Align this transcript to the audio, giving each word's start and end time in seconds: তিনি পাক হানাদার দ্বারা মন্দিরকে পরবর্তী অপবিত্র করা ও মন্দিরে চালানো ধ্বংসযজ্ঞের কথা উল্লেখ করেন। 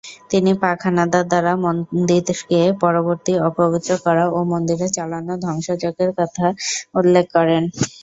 তিনি 0.31 0.51
পাক 0.61 0.77
হানাদার 0.85 1.25
দ্বারা 1.27 1.53
মন্দিরকে 1.63 2.59
পরবর্তী 2.81 3.33
অপবিত্র 3.47 3.91
করা 4.05 4.25
ও 4.29 4.49
মন্দিরে 4.51 4.87
চালানো 4.97 5.33
ধ্বংসযজ্ঞের 5.43 6.11
কথা 6.19 6.45
উল্লেখ 6.99 7.25
করেন। 7.35 7.63